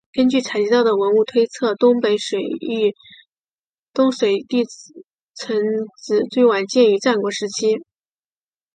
[0.13, 2.17] 根据采集到的文物推测东水
[4.49, 4.65] 地
[5.35, 5.55] 城
[6.03, 7.83] 址最晚建于战国时期。